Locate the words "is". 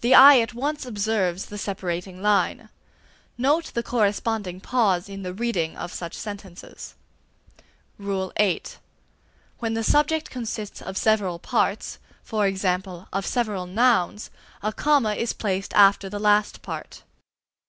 15.14-15.32